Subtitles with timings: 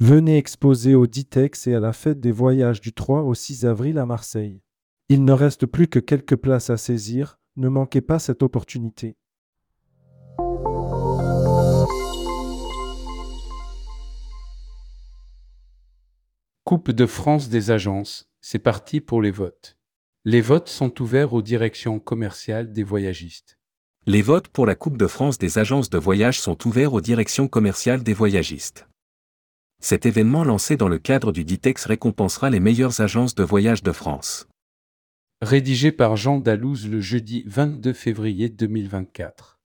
[0.00, 3.98] Venez exposer au Ditex et à la fête des voyages du 3 au 6 avril
[3.98, 4.62] à Marseille.
[5.08, 9.16] Il ne reste plus que quelques places à saisir, ne manquez pas cette opportunité.
[16.62, 19.78] Coupe de France des agences, c'est parti pour les votes.
[20.24, 23.58] Les votes sont ouverts aux directions commerciales des voyagistes.
[24.06, 27.48] Les votes pour la Coupe de France des agences de voyage sont ouverts aux directions
[27.48, 28.86] commerciales des voyagistes.
[29.80, 33.92] Cet événement lancé dans le cadre du Ditex récompensera les meilleures agences de voyage de
[33.92, 34.48] France.
[35.40, 39.60] Rédigé par Jean Dalouse le jeudi 22 février 2024.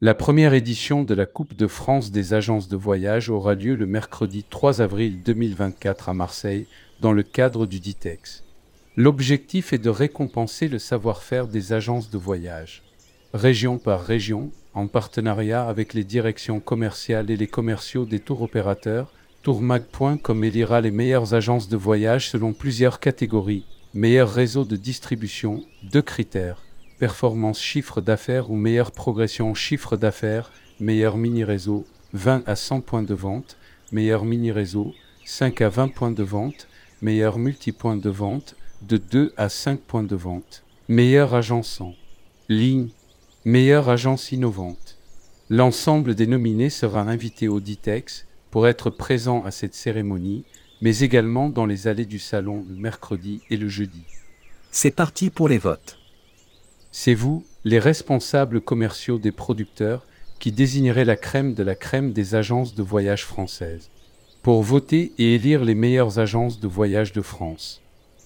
[0.00, 3.86] La première édition de la Coupe de France des agences de voyage aura lieu le
[3.86, 6.66] mercredi 3 avril 2024 à Marseille
[7.00, 8.42] dans le cadre du Ditex.
[8.96, 12.82] L'objectif est de récompenser le savoir-faire des agences de voyage,
[13.32, 19.12] région par région, en partenariat avec les directions commerciales et les commerciaux des tours opérateurs.
[19.42, 23.64] Tourmag.com élira les meilleures agences de voyage selon plusieurs catégories.
[23.92, 26.64] Meilleur réseau de distribution, deux critères
[26.98, 33.14] performance chiffre d'affaires ou meilleure progression chiffre d'affaires, meilleur mini-réseau, 20 à 100 points de
[33.14, 33.56] vente,
[33.92, 36.68] meilleur mini-réseau, 5 à 20 points de vente,
[37.02, 41.94] meilleur multi-point de vente, de 2 à 5 points de vente, meilleur agençant,
[42.48, 42.88] ligne,
[43.46, 44.96] meilleure agence innovante.
[45.50, 50.44] L'ensemble des nominés sera invité au DITEX pour être présent à cette cérémonie,
[50.80, 54.04] mais également dans les allées du salon le mercredi et le jeudi.
[54.70, 55.98] C'est parti pour les votes.
[56.90, 60.06] C'est vous, les responsables commerciaux des producteurs,
[60.38, 63.90] qui désignerez la crème de la crème des agences de voyage françaises,
[64.42, 67.82] pour voter et élire les meilleures agences de voyage de France.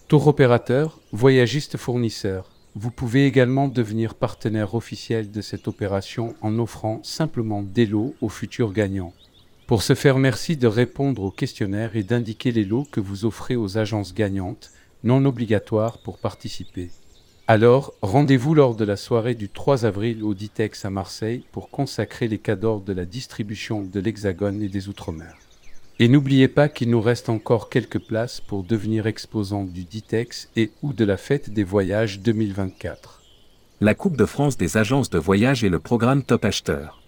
[0.06, 2.48] Tour opérateur, voyagiste fournisseur,
[2.80, 8.28] vous pouvez également devenir partenaire officiel de cette opération en offrant simplement des lots aux
[8.28, 9.12] futurs gagnants.
[9.66, 13.56] Pour ce faire, merci de répondre au questionnaire et d'indiquer les lots que vous offrez
[13.56, 14.70] aux agences gagnantes,
[15.02, 16.90] non obligatoires pour participer.
[17.48, 22.28] Alors, rendez-vous lors de la soirée du 3 avril au Ditex à Marseille pour consacrer
[22.28, 25.36] les cadors de la distribution de l'Hexagone et des Outre-mer.
[26.00, 30.70] Et n'oubliez pas qu'il nous reste encore quelques places pour devenir exposant du Ditex et
[30.82, 33.20] ou de la fête des voyages 2024.
[33.80, 37.02] La Coupe de France des agences de voyage et le programme Top Acheteur.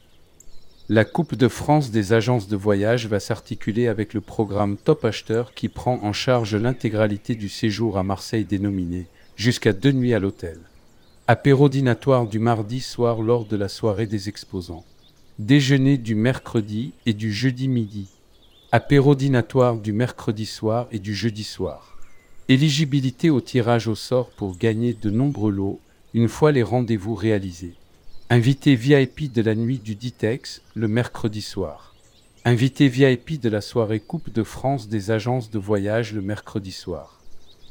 [0.89, 5.55] La Coupe de France des agences de voyage va s'articuler avec le programme Top Acheteur
[5.55, 9.07] qui prend en charge l'intégralité du séjour à Marseille dénominé
[9.37, 10.59] jusqu'à deux nuits à l'hôtel.
[11.29, 14.85] Apéro dînatoire du mardi soir lors de la soirée des exposants.
[15.39, 18.09] Déjeuner du mercredi et du jeudi midi.
[18.73, 21.99] Apéro dînatoire du mercredi soir et du jeudi soir.
[22.49, 25.81] Éligibilité au tirage au sort pour gagner de nombreux lots
[26.15, 27.75] une fois les rendez-vous réalisés.
[28.29, 31.97] Invité VIP de la nuit du Ditex le mercredi soir.
[32.45, 37.19] Invité VIP de la soirée Coupe de France des agences de voyage le mercredi soir.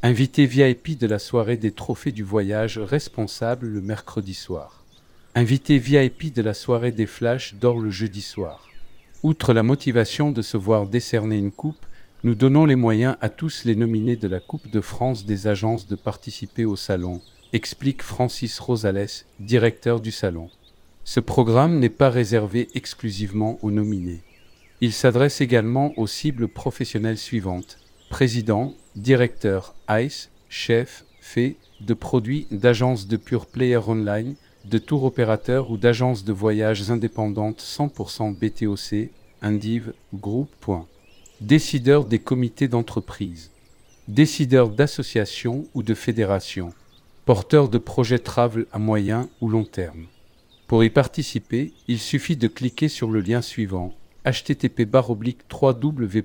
[0.04, 4.84] Invité VIP de la soirée des trophées du voyage responsable le mercredi soir.
[5.34, 8.70] Invité VIP de la soirée des flashs d'or le jeudi soir.
[9.22, 11.86] Outre la motivation de se voir décerner une coupe,
[12.24, 15.88] nous donnons les moyens à tous les nominés de la Coupe de France des agences
[15.88, 17.22] de participer au salon,
[17.52, 20.50] explique Francis Rosales, directeur du salon.
[21.04, 24.22] Ce programme n'est pas réservé exclusivement aux nominés.
[24.80, 27.78] Il s'adresse également aux cibles professionnelles suivantes
[28.10, 34.36] président, directeur ICE, chef, fait, de produits d'agences de pure player online,
[34.66, 39.10] de tour opérateur ou d'agences de voyage indépendantes 100% BTOC,
[39.42, 40.72] Indiv, Groupe.
[41.42, 43.52] Décideur des comités d'entreprise.
[44.08, 46.74] Décideur d'associations ou de fédérations.
[47.26, 50.06] Porteur de projets travel à moyen ou long terme.
[50.68, 53.94] Pour y participer, il suffit de cliquer sur le lien suivant
[54.26, 56.24] http www.ditex.fr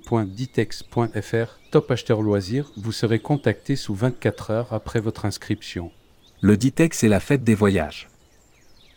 [1.70, 5.90] Top Acheteur Loisirs, vous serez contacté sous 24 heures après votre inscription.
[6.40, 8.08] Le Ditex est la fête des voyages.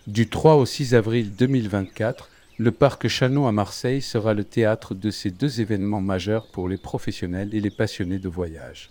[0.08, 5.12] Du 3 au 6 avril 2024, le parc Chanot à Marseille sera le théâtre de
[5.12, 8.90] ces deux événements majeurs pour les professionnels et les passionnés de voyage.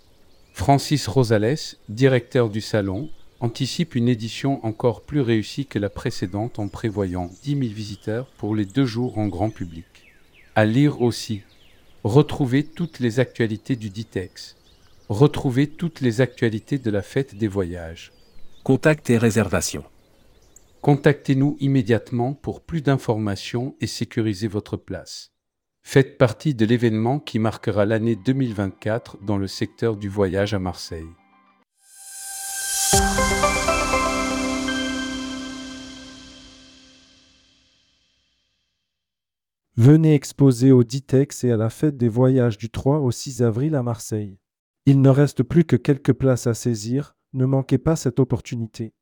[0.52, 1.56] Francis Rosales,
[1.88, 3.08] directeur du salon,
[3.40, 8.54] anticipe une édition encore plus réussie que la précédente en prévoyant 10 000 visiteurs pour
[8.54, 9.86] les deux jours en grand public.
[10.54, 11.40] À lire aussi.
[12.04, 14.54] Retrouvez toutes les actualités du Ditex.
[15.08, 18.12] Retrouvez toutes les actualités de la fête des voyages.
[18.64, 19.82] Contact et réservation.
[20.86, 25.32] Contactez-nous immédiatement pour plus d'informations et sécurisez votre place.
[25.82, 31.08] Faites partie de l'événement qui marquera l'année 2024 dans le secteur du voyage à Marseille.
[39.74, 43.74] Venez exposer au Ditex et à la fête des voyages du 3 au 6 avril
[43.74, 44.38] à Marseille.
[44.84, 48.94] Il ne reste plus que quelques places à saisir, ne manquez pas cette opportunité.